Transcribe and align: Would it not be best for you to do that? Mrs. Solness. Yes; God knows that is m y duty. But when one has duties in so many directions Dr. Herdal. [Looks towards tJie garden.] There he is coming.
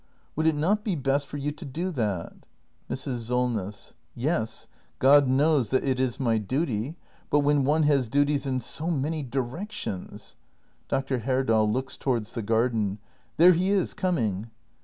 Would 0.35 0.47
it 0.47 0.55
not 0.55 0.83
be 0.83 0.95
best 0.95 1.27
for 1.27 1.37
you 1.37 1.51
to 1.51 1.63
do 1.63 1.91
that? 1.91 2.33
Mrs. 2.89 3.19
Solness. 3.19 3.93
Yes; 4.15 4.65
God 4.97 5.27
knows 5.27 5.69
that 5.69 5.83
is 5.83 6.17
m 6.19 6.25
y 6.25 6.39
duty. 6.39 6.97
But 7.29 7.41
when 7.41 7.65
one 7.65 7.83
has 7.83 8.07
duties 8.07 8.47
in 8.47 8.61
so 8.61 8.89
many 8.89 9.21
directions 9.21 10.37
Dr. 10.87 11.19
Herdal. 11.19 11.71
[Looks 11.71 11.97
towards 11.97 12.33
tJie 12.33 12.47
garden.] 12.47 12.97
There 13.37 13.53
he 13.53 13.69
is 13.69 13.93
coming. 13.93 14.49